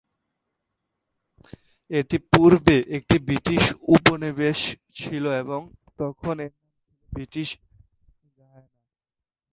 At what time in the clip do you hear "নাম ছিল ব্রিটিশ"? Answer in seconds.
6.55-7.47